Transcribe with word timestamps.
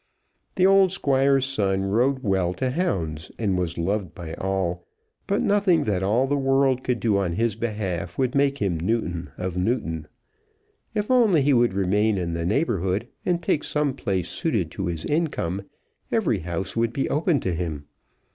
The 0.55 0.65
old 0.65 0.91
Squire's 0.91 1.45
son 1.45 1.85
rode 1.85 2.23
well 2.23 2.55
to 2.55 2.71
hounds, 2.71 3.31
and 3.37 3.55
was 3.55 3.77
loved 3.77 4.15
by 4.15 4.33
all; 4.33 4.83
but 5.27 5.43
nothing 5.43 5.83
that 5.83 6.01
all 6.01 6.25
the 6.25 6.35
world 6.39 6.83
could 6.83 6.99
do 6.99 7.19
on 7.19 7.33
his 7.33 7.55
behalf 7.55 8.17
would 8.17 8.33
make 8.33 8.57
him 8.57 8.79
Newton 8.79 9.29
of 9.37 9.57
Newton. 9.59 10.07
If 10.95 11.11
only 11.11 11.43
he 11.43 11.53
would 11.53 11.75
remain 11.75 12.17
in 12.17 12.33
the 12.33 12.47
neighbourhood 12.47 13.09
and 13.27 13.43
take 13.43 13.63
some 13.63 13.93
place 13.93 14.27
suited 14.27 14.71
to 14.71 14.87
his 14.87 15.05
income, 15.05 15.65
every 16.11 16.39
house 16.39 16.75
would 16.75 16.93
be 16.93 17.07
open 17.07 17.39
to 17.41 17.53
him. 17.53 17.85